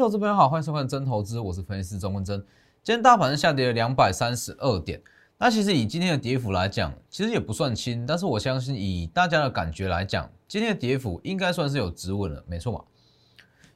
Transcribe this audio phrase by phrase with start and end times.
[0.00, 2.40] 各位投资朋友好，欢迎收看真投资，我是分析师钟文真。
[2.82, 4.98] 今天大盘下跌了两百三十二点，
[5.36, 12.82] 那其实以今天的跌幅来讲，其实也不算轻，但是我相信以大家的感觉来讲，今天的跌幅应该算是有止稳了，没错嘛？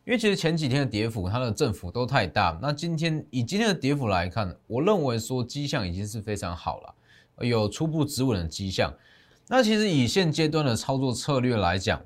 [0.07, 6.95] 因为其实前几天的跌幅它的振幅都太大，那今天以今天的跌幅来看，我认为说迹象已经是非常好了，
[7.47, 8.91] 有初步止稳的迹象。
[9.47, 12.01] 那其实以现阶段的操作策略来讲，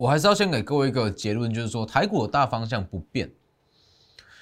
[0.00, 3.30] 我还是要先给各位一个结论，就是说台股的大方向不变。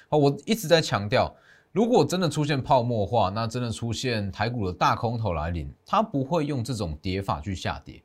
[0.07, 1.35] 好，我一直在强调，
[1.73, 8.01] 如果真的出现泡沫化，那真的出现台股的大空头来临，它不会用这种跌法去下跌，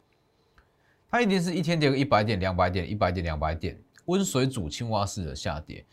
[1.09, 5.87] 它一定是一天跌个一百点、两百点、一百点、两百点，温水煮青蛙式的下跌。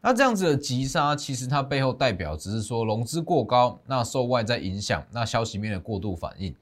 [0.00, 6.52] 那这样子的急杀，其实它背后代表只是说融资过高，那受外在影响，那消息面的过度反应，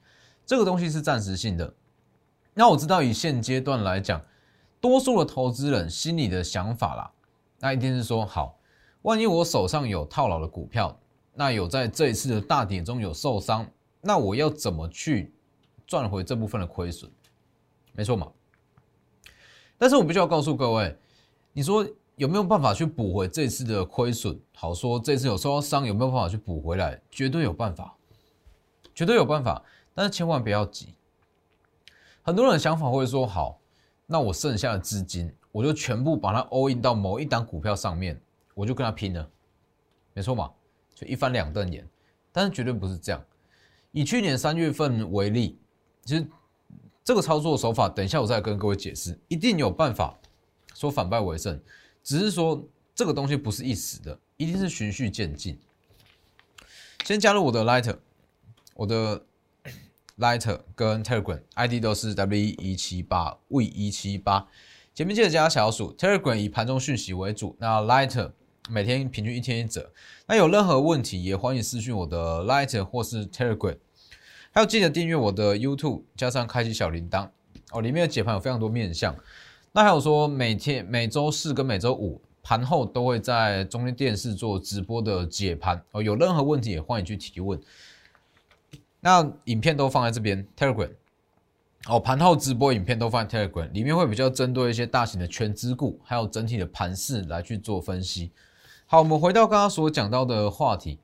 [0.45, 1.73] 这个东西是暂时性的。
[2.53, 4.21] 那我知道以现阶段来讲。
[4.83, 7.09] 多数的投资人心里的想法啦，
[7.61, 8.59] 那一定是说好，
[9.03, 10.99] 万一我手上有套牢的股票，
[11.33, 13.65] 那有在这一次的大跌中有受伤，
[14.01, 15.33] 那我要怎么去
[15.87, 17.09] 赚回这部分的亏损？
[17.93, 18.29] 没错嘛。
[19.77, 20.93] 但是我必须要告诉各位，
[21.53, 21.87] 你说
[22.17, 24.37] 有没有办法去补回这次的亏损？
[24.53, 26.99] 好说这次有受到伤，有没有办法去补回来？
[27.09, 27.95] 绝对有办法，
[28.93, 29.63] 绝对有办法。
[29.93, 30.93] 但是千万不要急。
[32.21, 33.61] 很多人的想法会说好。
[34.13, 38.21] 那我剩下的资金，我就全部把它 all in 到某一档股票上面，
[38.53, 39.27] 我就跟他拼了，
[40.13, 40.51] 没错嘛，
[40.93, 41.83] 就一翻两瞪眼。
[42.31, 43.19] 但是绝对不是这样。
[43.91, 45.57] 以去年三月份为例，
[46.05, 46.27] 其实
[47.03, 50.15] 这个操作手法，等一下我再跟各位解释，一定有办法
[50.75, 51.59] 说反败为胜。
[52.03, 55.59] 只是说这个东西不是一时的，一定是循序渐进。
[57.03, 57.97] 先加入我的 Lighter，
[58.75, 59.25] 我的。
[60.19, 64.47] Lighter 跟 Telegram ID 都是 W 一七八 V 一七八，
[64.93, 65.91] 前面记得加小数。
[65.95, 68.31] Telegram 以盘中讯息为主，那 Lighter
[68.69, 69.91] 每天平均一天一折。
[70.27, 73.77] 那有任何问题也欢迎私讯我的 Lighter 或是 Telegram，
[74.51, 77.29] 还有记得订阅我的 YouTube，加上开启小铃铛
[77.71, 77.81] 哦。
[77.81, 79.15] 里面的解盘有非常多面向。
[79.71, 86.03] 那还有说每天每周四跟每周五盘后都会在中间电视做直播的解盘哦。
[86.03, 87.59] 有任何问题也欢迎去提问。
[89.05, 90.89] 那影片都放在这边，Telegram，
[91.89, 98.31] 哦，盘后直播影片都放在 Telegram，里面会比较针对一些大型的全资股，还有整体的盘势来去做分析。
[98.85, 100.99] 好，我们回到刚刚所讲到的话题，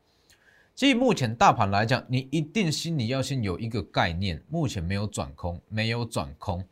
[0.74, 6.64] 基于目前大盘来讲，你一定心里要先有一个概念，目前没有转空，没有转空，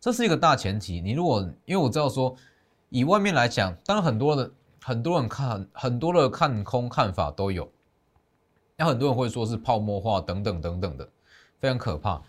[0.00, 1.00] 这是一个大前提。
[1.00, 2.34] 你如果因为我知道说，
[2.88, 4.50] 以外面来讲，当然很多的
[4.82, 7.70] 很多人看很多的看空看法都有。
[8.80, 11.10] 那很多人会说是泡沫化等等等等的，
[11.58, 12.22] 非常可怕。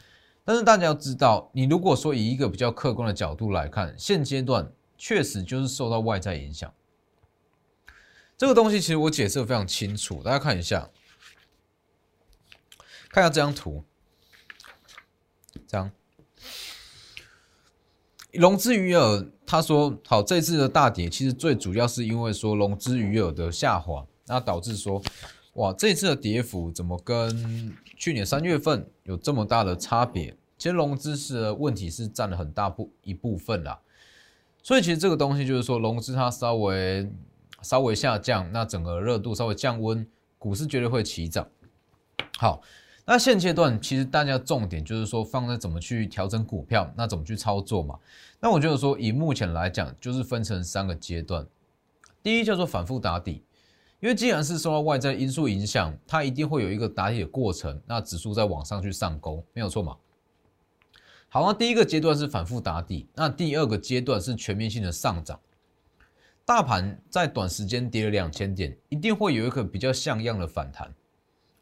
[0.44, 6.74] 但是大家要知道，你如果说以一个比较客观的角度来看，现阶段确实就是受到外在影响。
[8.36, 10.90] 这个东西其实我解释的非常清楚，大家看一下，
[13.12, 13.84] 看一下这张图，
[15.68, 15.92] 这样
[18.32, 25.00] 融资余额，他说好，这次的大跌其实最主要是因为说融资余额的下滑，那导致说。
[25.60, 30.34] 哇，这次的跌幅怎么跟去年三月份有这么大的差别？
[30.58, 33.78] 其实融资是问题是占了很大部一部分啦，
[34.64, 37.12] 所以其实这个东西就是说融资它稍微
[37.62, 41.46] 稍微下降，那整个热度稍微降温，股市绝对会起涨。
[42.38, 42.62] 好，
[43.04, 48.00] 那现阶段其实大家重点就是说放在怎么去调整股票，那怎么去操作嘛？
[48.40, 51.46] 那我觉得说以目前来讲，就是分成三个阶段，
[52.24, 53.44] 第一叫做反复打底。
[54.00, 59.98] 因为既然是受到外在因素影响，它一定会有一个打底的过程，那指数在往上去上攻，没有错嘛？
[61.28, 65.40] 好，那第一个阶段是反复打底，那第二个阶段是全面性的上涨。
[66.46, 70.92] 大盘在短时间跌了两千点，一定会有一个比较像样的反弹，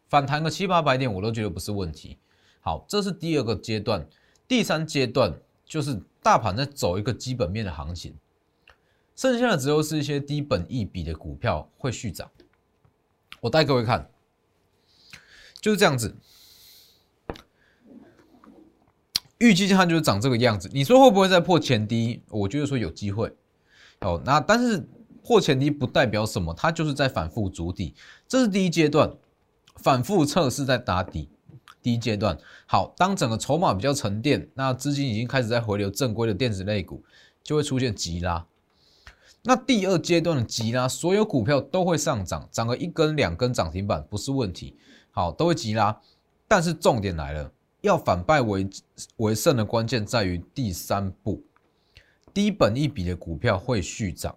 [0.07, 2.17] 反弹个七八百点，我都觉得不是问题。
[2.61, 4.07] 好，这是第二个阶段，
[4.47, 5.33] 第三阶段
[5.65, 8.15] 就是大盘在走一个基本面的行情。
[9.17, 12.29] 剩下的只有是一些低本益比的股票会续涨。
[13.41, 14.11] 我带各位看，
[15.59, 16.15] 就是这样子。
[19.39, 20.69] 预计它就是长这个样子。
[20.71, 22.21] 你说会不会再破前低？
[22.29, 23.35] 我觉得说有机会。
[24.01, 24.87] 哦，那但是
[25.23, 27.95] 破前低不代表什么，它就是在反复筑底。
[28.27, 29.11] 这是第一阶段，
[29.77, 31.27] 反复测试在打底。
[31.81, 32.37] 第一阶段
[32.67, 37.03] 好，当整个筹码比较沉淀，那资金已经开始在回流正规的电子类股，
[37.41, 38.45] 就会出现急拉。
[39.47, 44.75] 那第二阶段的急拉，所有股票都会上涨，涨个一根两根涨停板不是问题，
[45.09, 46.01] 好都会急拉。
[46.49, 47.49] 但是重点来了，
[47.79, 48.69] 要反败为
[49.15, 51.41] 为胜的关键在于第三步，
[52.33, 54.35] 低本一笔的股票会续涨。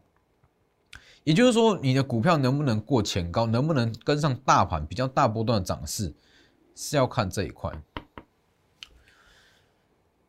[1.24, 6.14] 也就是说，你的股票能不能过前高，能不能跟上大盘比较大波段的涨势，
[6.76, 7.72] 是要看这一块。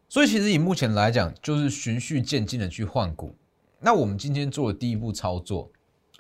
[0.10, 3.36] 所以，其实以目前来讲，就是循序渐进的去换股。
[3.84, 5.72] 那我们今天做的第一步操作，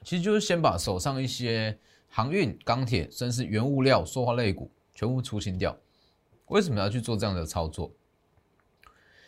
[0.03, 1.77] 其实就是先把手上一些
[2.09, 5.77] 航运、钢铁，甚至是原物料、塑化类股全部出清掉。
[6.47, 7.91] 为什么要去做这样的操作？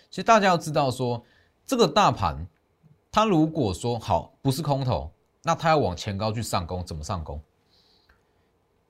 [0.09, 1.23] 其实大家要知道，说
[1.65, 2.47] 这个大盘，
[3.11, 5.11] 它如果说好不是空头。
[5.45, 7.41] 那它要往前高去上攻，怎么上攻？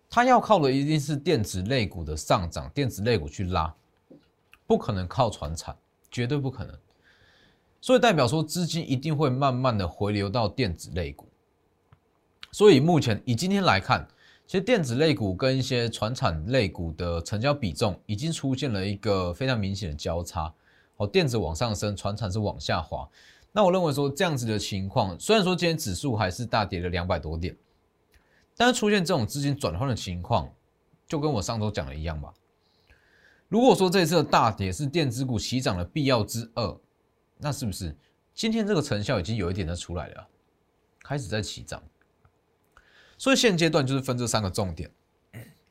[0.07, 3.75] 它要靠的一定是电子类股的上涨，电子类股去拉，
[4.67, 5.75] 不可能靠船产，
[6.11, 6.79] 绝对不可能。
[7.83, 11.27] 所以代表说资金一定会慢慢的回流到电子类股。
[12.49, 14.07] 所以目前以今天来看，
[14.47, 20.53] 其实电子类股跟一些船产类股的成交比重已经出现了一个非常明显的交叉。
[20.95, 23.05] 哦，电子往上升，船产是往下滑。
[23.51, 27.53] 那我认为说这样子的情况，虽然说今天指数还是大跌了两百多点，
[28.55, 30.49] 但是出现这种资金转换的情况，
[31.05, 32.33] 就跟我上周讲的一样吧。
[33.49, 36.77] 如果说这次的大跌是电子股起涨的必要之二，
[37.37, 37.95] 那是不是
[38.33, 40.27] 今天这个成效已经有一点的出来了，
[41.01, 41.81] 开始在起涨？
[43.17, 44.91] 所以现阶段就是分这三个重点，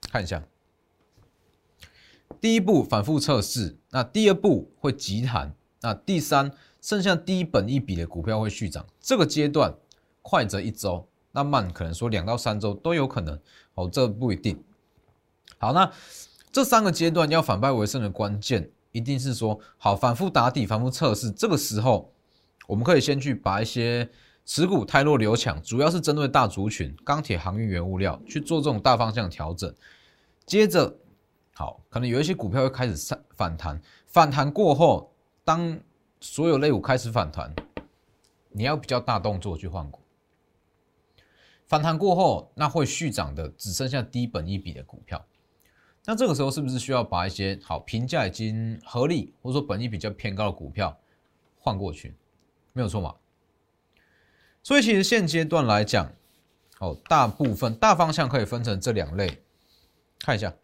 [0.00, 0.42] 看一下。
[2.40, 6.52] 第一步反复测试，那第二步会急弹，那第三。
[6.80, 9.72] 剩下低本一笔的股票会续涨，这个阶段
[10.20, 13.38] 快则一周，那慢可能说两到三周都有可能，
[13.74, 14.60] 哦，这不一定。
[15.58, 15.92] 好，那
[16.50, 21.30] 这三个阶段要反败为胜的关键，一定是说好反复打底、反复测试。
[21.30, 22.12] 这个时候，
[22.66, 24.08] 我们可以先去把一些
[24.44, 29.74] 持股太弱留强，主要是针对大族群、钢铁、航运、原物料去做这种大方向调整。
[30.46, 30.98] 接着，
[31.54, 35.12] 好，可能有一些股票会开始上反弹，反弹过后，
[35.44, 35.78] 当
[36.20, 37.54] 所有类股开始反弹，
[38.50, 40.00] 你要比较大动作去换股。
[41.66, 45.24] 反弹过后，那会续涨的只剩下低本一笔的股票。
[46.04, 50.98] 那这个时候是不是需要把一些好评价已经合理，或者说本益比较偏高的股票
[51.58, 52.16] 换过去？
[52.72, 53.14] 没有错嘛？
[54.62, 56.12] 所以其实现阶段来讲，
[56.80, 59.42] 哦，大部分大方向可以分成这两类，
[60.18, 60.54] 看一下。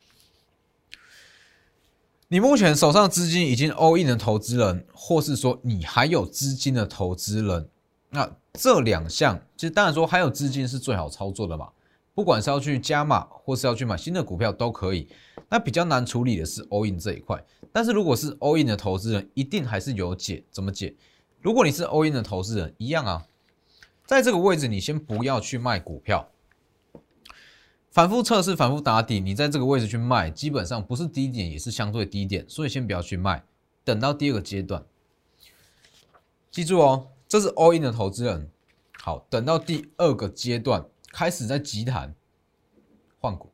[2.27, 7.71] 你目前手上资金已经 all in 的投资人，或是说你还有资金的投资人，
[8.11, 11.71] 那这两项其实当然说还有资金是最好操作的嘛。
[12.19, 15.07] 不管是要去加码，或是要去买新的股票都可以。
[15.49, 17.41] 那比较难处理的是 all in 这一块。
[17.73, 20.43] 但是如果是 all in 的投资人，一定还是有解。
[20.51, 20.97] 怎么解？
[21.41, 23.25] 如果你是 all in 的投资人，一样啊，
[24.05, 26.29] 在这个位置你先不要去卖股票。
[27.93, 33.45] 反复测试，反复打底，你在这个位置去卖，基本上不是低点，也是相对低点，所以先不要去卖，
[33.85, 34.85] 等到第二个阶段。
[36.51, 38.51] 记住哦，这是 all in 的投资人。
[39.01, 40.85] 好，等到第二个阶段
[41.19, 42.15] 开始在急弹
[43.19, 43.51] 换股，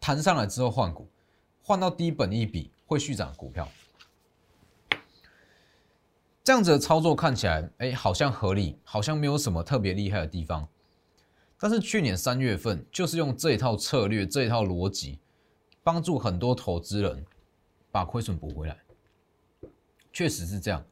[0.00, 1.06] 弹上来之后换股，
[1.62, 3.68] 换到低本一笔会续涨股票，
[6.42, 10.66] 这样子的操作看起来，哎，好像合理，好像没有什么特别厉害的地方。
[11.58, 15.18] 但是去年三月份就是用这一套策略、这一套逻辑，
[15.82, 17.22] 帮助很多投资人
[17.90, 18.78] 把亏损补回来。
[20.14, 20.82] 确实是这样，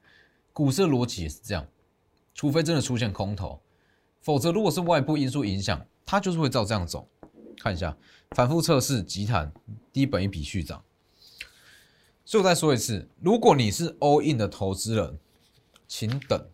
[0.52, 1.66] 股市逻辑也是这样。
[2.34, 3.58] 除非真的出现空头，
[4.20, 7.08] 否则如果是外部因素影响，它就是会照这样走。
[7.58, 7.96] 看一下，
[8.30, 9.52] 反复测试，集团
[9.92, 10.82] 低本一笔续涨。
[12.24, 15.18] 所以我再说一次，如果你是 all in 的投资人，
[15.88, 16.48] 请等，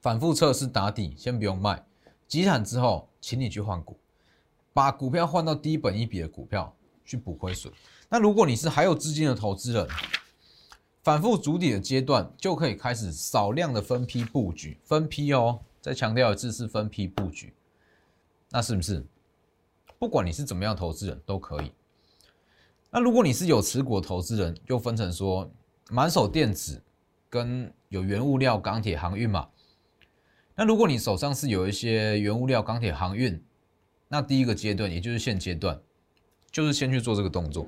[0.00, 1.84] 反复测试打底，先不用卖。
[2.28, 3.98] 集产之后，请你去换股，
[4.72, 7.72] 把股票换到低本一笔的股票去补亏损。
[8.08, 9.88] 那如果你是还有资金的投资人，
[11.02, 17.52] 反复筑底的阶段就可以开始少量的分批布局，分批哦，再强调一次是分批布局。
[18.48, 19.04] 那是不是
[19.98, 21.72] 不管你是怎么样投资人都可以？
[22.90, 25.50] 那如果你是有持股投资人，又分成说
[25.90, 26.82] 满手电子
[27.28, 29.48] 跟有原物料、钢铁、航运嘛？
[30.54, 33.42] 那如果你手上是有一些原物料、钢铁、航运，
[34.08, 35.80] 那第一个阶段，也就是现阶段，
[36.50, 37.66] 就是先去做这个动作，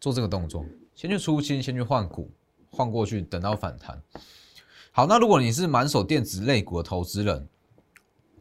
[0.00, 2.30] 做这个动作，先去出清，先去换股，
[2.70, 4.02] 换过去，等到反弹。
[4.94, 7.48] 好，那如果你是满手电子类股的投资人，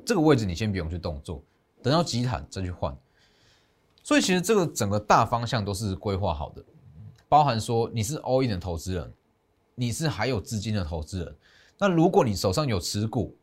[0.06, 1.42] 这个位置你先不用去动作，
[1.82, 2.94] 等到急弹再去换。
[4.04, 6.62] 所以其实这个整个大方向都是规划好的，
[7.30, 9.14] 包含说你是 all in 的投资人，
[9.76, 11.36] 你是还有资金的投资人。
[11.78, 13.34] 那如果你手上有持股，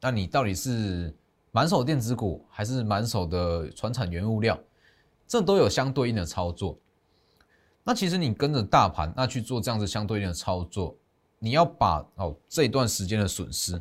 [0.00, 1.16] 那你到底是
[1.52, 4.58] 满手电子股还是满手的船产原物料，
[5.28, 6.76] 这都有相对应的操作。
[7.84, 10.96] 那其实你跟着大盘那去做这样子相对应的操作，
[11.38, 13.80] 你要把哦这段时间的损失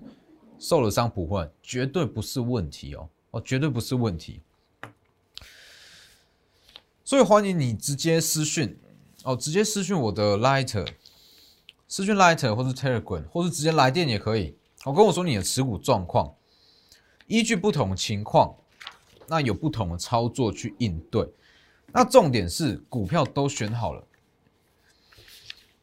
[0.59, 4.41] 受了伤补回来，绝对不是问题哦，哦，绝对不是问题。
[7.03, 8.77] 所以欢迎你直接私讯
[9.23, 10.87] 哦，直接私讯我的 Lighter，
[11.87, 14.55] 私讯 Lighter 或是 Telegram，或是直接来电也可以。
[14.83, 16.33] 我跟我说你的持股状况，
[17.27, 18.55] 依据不同情况，
[19.27, 21.27] 那有不同的操作去应对。
[21.93, 24.03] 那重点是股票都选好了，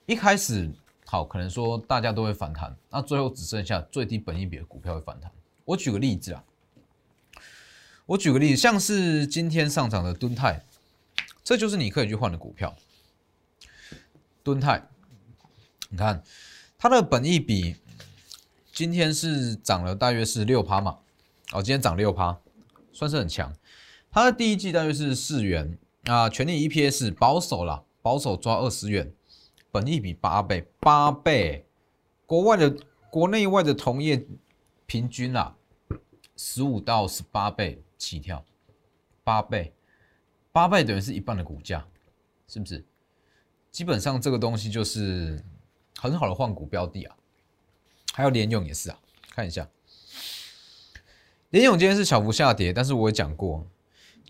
[0.07, 0.71] 一开始
[1.15, 5.31] 好可能说大家都会反弹，那最后只剩下最低本益比的股票会反弹。
[5.65, 6.43] 我举个例子啊，
[8.07, 10.65] 我举个例子，像是今天上涨的敦泰。
[11.45, 12.75] 这就是你可以去换的股票，
[14.43, 14.89] 敦泰，
[15.89, 16.21] 你看
[16.77, 17.77] 它的本益比
[18.73, 20.99] 今天是涨了大约是六趴嘛，
[21.53, 22.41] 哦，今天涨六趴，
[22.93, 23.55] 算是很强。
[24.11, 29.13] 它的第一季大约是四元啊，全年 EPS 保守了，保守抓二十元，
[29.75, 31.67] 本益比八倍，八倍，
[32.27, 32.77] 国外的
[33.11, 34.25] 国内外的同业
[34.87, 35.57] 平均啊，
[36.37, 38.45] 十五到十八倍起跳，
[39.25, 39.75] 八倍。
[40.53, 41.85] 八倍等于是一半的股价，
[42.47, 42.85] 是不是？
[43.73, 45.43] 基本上这个东西就是
[45.97, 47.17] 很好的换股标的啊。
[48.13, 48.99] 还有联勇也是啊，
[49.31, 49.69] 看一下，
[51.51, 53.67] 联勇今天是小幅下跌，但是我也讲过，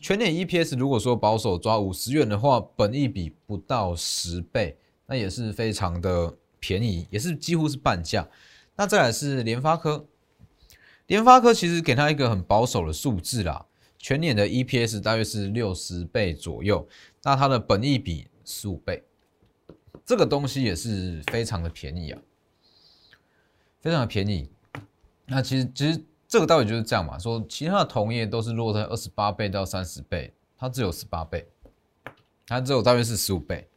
[0.00, 8.28] 全年 EPS 如果说保守抓五十元的话，本益比不到十倍，那也是非常的便宜，也是几乎是半价。
[8.76, 10.06] 那再来是联发科，
[11.06, 13.66] 联发科其实给它一个很保守的数字啦。
[13.99, 16.87] 全年的 EPS 大约是六十倍左右，
[17.23, 19.02] 那它的本益比十五倍，
[20.04, 22.20] 这个东西也是非常的便宜啊，
[23.80, 24.50] 非常的便宜。
[25.26, 31.49] 那其实其实这个道理就是这样嘛，说其他的同业都是落在二十八倍到三十倍，它只有十八倍，
[32.46, 33.68] 它只有大约是十五倍。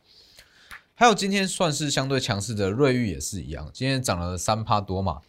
[1.00, 5.22] 还有今天算是相对强势的瑞玉也是一样，今天涨了三趴多嘛，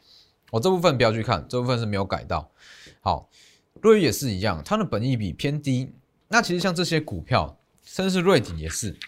[0.50, 2.50] 我这部分不要去看，这部分是没有改到。
[3.02, 3.28] 好。
[3.80, 5.92] 瑞玉也是一样，它的本益比偏低。
[6.26, 8.98] 那其实像这些股票，甚至是瑞鼎也是，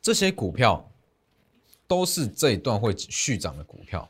[0.00, 0.90] 这些股票
[1.86, 4.08] 都是这一段会续涨的股票，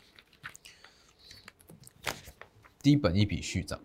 [2.81, 3.81] 低本益比续涨。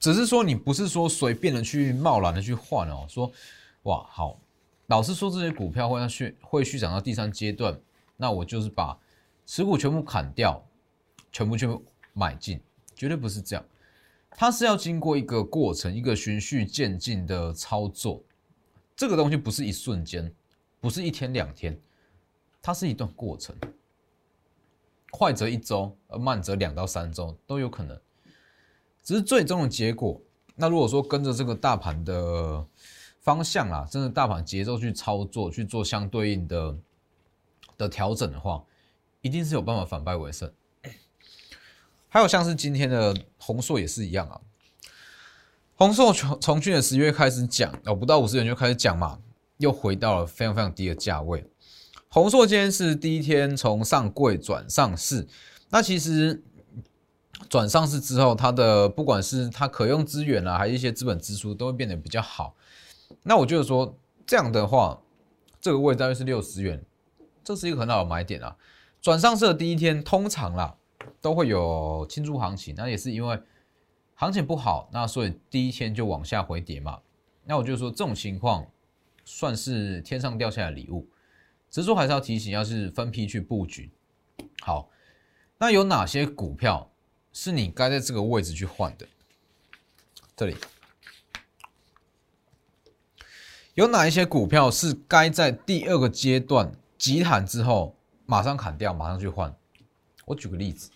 [0.00, 3.30] 只是说你不是说随便的去贸然的去换哦，说
[3.84, 4.40] 哇好，
[4.90, 7.80] 老是说这些股票会要续会续涨到第三阶段，
[8.16, 8.98] 那我就是把
[9.46, 10.60] 持股全部砍掉，
[11.30, 11.80] 全部全部
[12.12, 12.60] 买进。
[12.96, 13.64] 绝对不是这样，
[14.30, 18.20] 它是要经过一个过程，一个循序渐进的操作。
[18.96, 20.30] 这个东西不是一瞬间，
[20.80, 21.80] 不是一天两天，
[22.60, 23.56] 它是一段过程。
[25.12, 27.96] 快则一周，而慢则两到三周都有可能。
[29.04, 30.20] 只是最终的结果，
[30.56, 32.66] 那如果说跟着这个大盘的
[33.30, 36.76] 方向啦，真的大盘节奏去操作，去做相对应的
[37.78, 38.64] 的调整的话，
[39.20, 40.52] 一定是有办法反败为胜。
[42.08, 44.40] 还有像是今天的红硕也是一样啊，
[45.76, 49.20] 红硕从从去年十月开始讲哦，不到五十元就开始讲嘛，
[49.58, 51.46] 又回到了非常非常低的价位。
[52.08, 55.28] 红硕今天是第一天从上柜转上市，
[55.68, 56.42] 那其实
[57.48, 62.56] 转上市之后，它的不管是它可用资源啊，还是一些资本支出，都会变得比较好。
[63.22, 65.00] 那我觉得说这样的话，
[65.60, 66.84] 这个位大约是六十元，
[67.44, 68.56] 这是一个很好的买点啊。
[69.00, 70.76] 转上市的第一天，通常啦。
[71.22, 73.38] 都会有庆祝行情，那也是因为
[74.14, 77.00] 行情不好，那所以第一天就往下回跌嘛。
[77.44, 78.66] 那我就说这种情况
[79.22, 81.06] 算是天上掉下来礼物，
[81.70, 83.90] 只是说还是要提醒，要是分批去布局。
[84.62, 84.88] 好，
[85.58, 86.90] 那有哪些股票
[87.34, 89.06] 是你该在这个位置去换的？
[90.34, 90.56] 这里
[93.80, 97.96] 有哪一些股票是该在第二个阶段急弹之后
[98.26, 99.56] 马上砍掉，马上去换？
[100.26, 100.90] 我举个例子，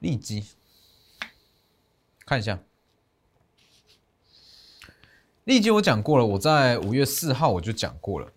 [0.00, 0.44] 利基，
[2.24, 2.58] 看一下，
[5.44, 8.32] 利基我讲过了，我在五月四号我就讲过了，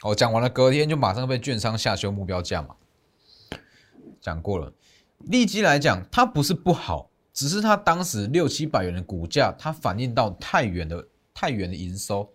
[0.00, 2.76] 哦，讲完了，隔天就马上被券商下修目标价嘛，
[4.22, 4.72] 讲过了，
[5.18, 11.06] 利基来讲，它不是不好，只是它当时六七百元的股价，它反映到太远的
[11.40, 12.34] 太远的营收，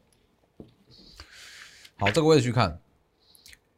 [1.95, 2.81] 好，这个位置去看。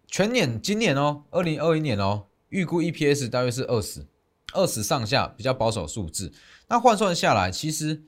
[0.07, 4.07] 全年今年哦，二零二一年哦，预估 EPS 大约是二十，
[4.53, 6.31] 二十上下比较保守数字。
[6.69, 8.01] 那换算下来，其实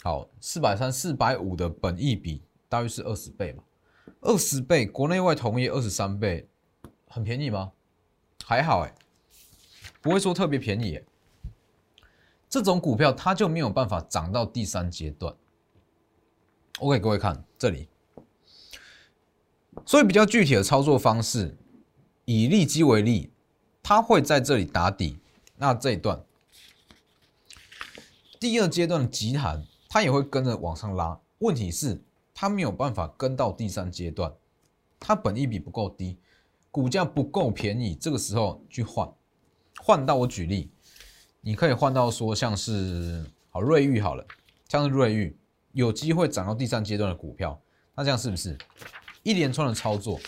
[0.00, 3.62] 好四百三、四百五的本益比大约是二十倍嘛，
[4.22, 6.48] 二十倍，国内外同业二十三倍，
[7.08, 7.72] 很便宜吗？
[8.42, 8.94] 还好哎，
[10.00, 10.98] 不会说特别便宜。
[12.48, 15.36] 这种股票它就没有办法涨到第三阶段。
[16.80, 17.88] 我给各位看这里。
[19.86, 21.56] 所以比较具体的操作方式，
[22.24, 23.30] 以利基为例，
[23.82, 25.18] 它会在这里打底，
[25.56, 26.24] 那这一段
[28.40, 31.20] 第二阶段的急弹，它也会跟着往上拉。
[31.38, 32.02] 问题是
[32.34, 34.32] 它没有办法跟到第三阶段，
[34.98, 36.18] 它本益比不够低，
[36.70, 39.08] 股价不够便宜，这个时候去换，
[39.80, 40.70] 换到我举例，
[41.40, 44.26] 你可以换到说像是好瑞昱好了，
[44.68, 45.36] 像是瑞昱
[45.78, 47.56] 有机会涨到第三阶段的股票，
[47.94, 48.58] 那这样是不是
[49.22, 50.18] 一连串的操作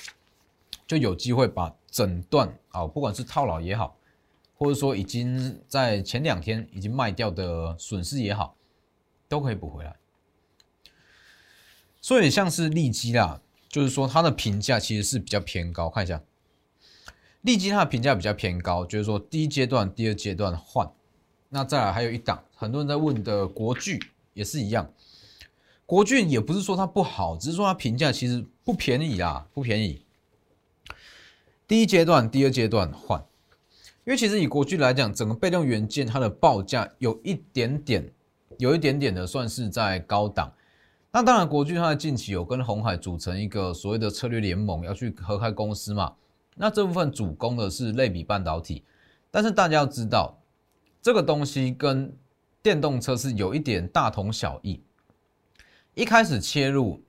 [0.87, 3.97] 就有机会把整段啊，不管是套牢也好，
[4.55, 8.55] 或者说已经在前两天已经卖掉的损失也好，
[9.29, 9.97] 都可以补回来。
[12.01, 15.91] 所以像是利基啦，就是说它的评价其实是比较偏高。
[15.91, 16.23] 看一下，
[17.41, 20.89] 利基它的评价比较偏高，就是说第一阶段、第二阶段换。
[21.49, 23.99] 那再来还有一档，很多人在问的国巨
[24.33, 24.89] 也是一样。
[25.91, 30.05] 国俊也不是说它不好，只是说它评价其实不便宜啦，不便宜。
[31.67, 33.21] 第一阶段、第二阶段换，
[34.05, 38.09] 因为其实以国俊来讲，整个被动元件它的报价有一点点，
[38.59, 40.53] 有一点点的算是在高档。
[41.11, 46.15] 那当然，国俊它近期有跟红海组成一个所谓的策略联盟，要去合开公司嘛。
[46.55, 48.85] 那这部分主攻的是类比半导体，
[49.29, 50.39] 但是大家要知道，
[51.03, 52.17] 这个东西跟
[52.63, 54.81] 电动车是有一点大同小异。
[55.95, 57.03] 一开始切入，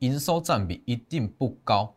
[0.00, 1.94] 营收占比一定不高，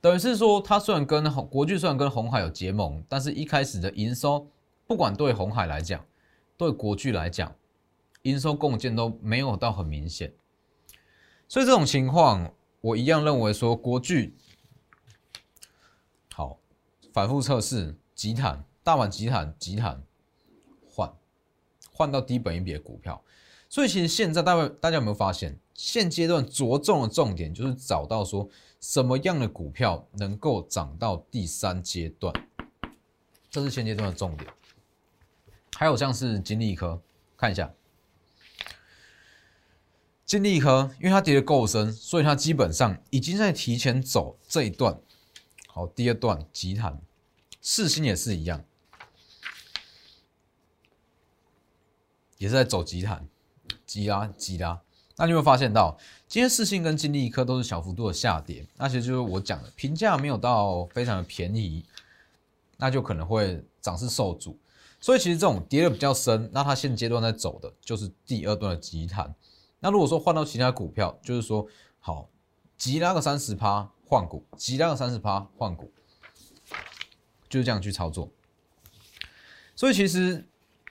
[0.00, 4.48] 等于是说，它虽然跟国巨虽然跟红海有结盟，但是一开始的营收，
[4.86, 6.04] 不管对红海来讲，
[6.56, 7.54] 对国巨来讲。
[8.22, 10.34] 营收贡献都没有到很明显，
[11.46, 14.34] 所以这种情况，我一样认为说国巨
[16.32, 16.58] 好
[17.12, 20.02] 反复测试，集坦大碗集坦集坦
[20.88, 21.14] 换
[21.92, 23.22] 换到低本一笔的股票，
[23.76, 28.48] 所以其实现在大家大家有没有发现，现阶段着重的重点就是找到说
[28.80, 32.32] 什么样的股票能够涨到第三阶段，
[33.50, 34.50] 这是现阶段的重点。
[35.74, 37.02] 还有像是金利科，
[37.36, 37.74] 看一下。
[40.24, 44.98] 金利科，因为它跌的够深，所以它基本上已经在提前走这一段。
[45.66, 47.02] 好，第二段急弹，
[47.60, 48.64] 四星也是一样，
[52.38, 53.28] 也是在走急弹，
[53.86, 54.80] 急拉急拉。
[55.16, 55.96] 那你会发现到，
[56.28, 61.82] 今天四星跟金利科都是小幅度的下跌，那其实就是我讲的评价没有到非常的便宜，
[62.76, 64.58] 那就可能会涨势受阻。
[65.00, 69.34] 所以其实这种跌的比较深，那它现阶段在走的就是第二段的急弹。
[69.78, 71.66] 那如果说换到其他股票，就是说
[72.00, 72.28] 好
[72.76, 75.90] 急拉个三十趴换股，急拉个三十趴换股，
[77.48, 78.28] 就是这样去操作。
[79.74, 80.46] 所以其实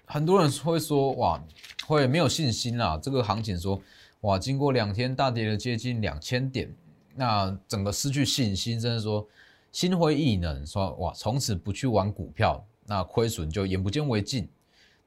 [0.06, 1.44] 很多人会说哇，
[1.88, 3.00] 会没有信心啦。
[3.02, 3.82] 这个行情说
[4.22, 6.74] 哇，经过两天大跌了接近两千点，
[7.16, 9.28] 那整个失去信心，真的说
[9.72, 14.48] 心灰意冷，说哇，从此不去玩股票，那亏损就眼不见为净。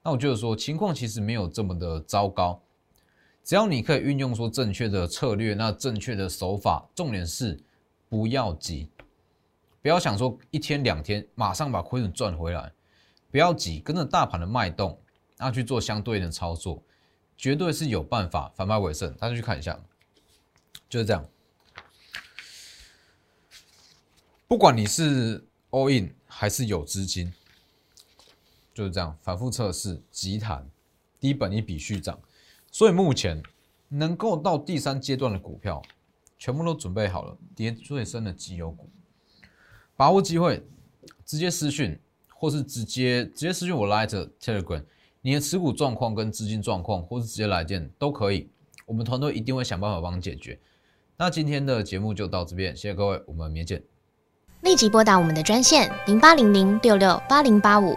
[0.02, 2.60] 那我觉得说情况其实没有这么的糟糕。
[3.44, 7.58] 只要你可以运用说正确的策略，那正确的手法，重点是
[8.08, 8.90] 不要急，
[9.80, 12.70] 不要想说一天两天马上把亏损赚回来，
[13.30, 14.98] 不要急，跟着大盘的脉动，
[15.38, 16.83] 那去做相对应的操作，
[17.37, 19.14] 绝对是有办法反败为胜。
[19.14, 19.81] 大家去看一下，
[20.88, 21.29] 就是这样。
[24.46, 27.33] 不管你是 all in 还是有资金，
[28.72, 30.68] 就是这样反复测试，急弹
[31.20, 32.18] 低本一笔续涨。
[32.70, 33.42] 所以目前
[33.88, 35.83] 能够到第三阶段的股票，
[36.38, 38.90] 全部都准备好了，跌最深的绩优股，
[39.96, 40.66] 把握机会，
[41.24, 44.85] 直接私讯，或是直接直接私讯我 Light Telegram，
[45.20, 48.50] 你的持股状况跟资金状况，或是直接来电都可以，
[48.87, 50.59] 我们团队一定会想办法帮你解决。
[51.16, 53.83] 那今天的节目就到这边，谢谢各位，我们明天见。
[54.62, 57.96] 立即拨打我们的专线零八零零六六八零八五。